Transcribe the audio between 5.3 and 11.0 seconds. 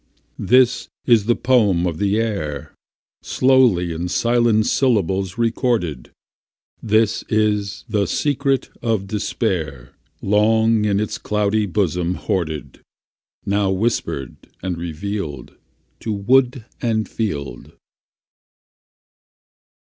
recorded; This is the secret of despair, Long in